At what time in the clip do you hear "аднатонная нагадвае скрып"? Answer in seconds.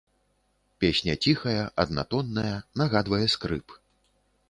1.85-3.81